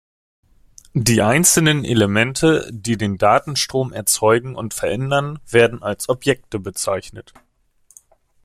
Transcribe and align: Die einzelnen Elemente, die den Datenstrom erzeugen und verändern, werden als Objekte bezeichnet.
Die 0.95 1.21
einzelnen 1.21 1.85
Elemente, 1.85 2.67
die 2.73 2.97
den 2.97 3.19
Datenstrom 3.19 3.93
erzeugen 3.93 4.55
und 4.55 4.73
verändern, 4.73 5.37
werden 5.47 5.83
als 5.83 6.09
Objekte 6.09 6.57
bezeichnet. 6.57 7.35